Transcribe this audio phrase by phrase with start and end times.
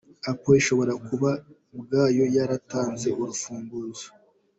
[0.31, 1.29] Apple ishobora kuba
[1.75, 4.07] ubwayo yaratanze urufunguzo.